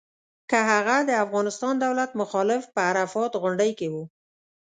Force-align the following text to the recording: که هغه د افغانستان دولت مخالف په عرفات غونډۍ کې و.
که 0.49 0.57
هغه 0.71 0.97
د 1.09 1.11
افغانستان 1.23 1.73
دولت 1.85 2.09
مخالف 2.21 2.63
په 2.73 2.79
عرفات 2.89 3.31
غونډۍ 3.41 3.71
کې 3.79 3.87
و. 3.93 3.95